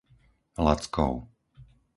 Lackov 0.63 1.13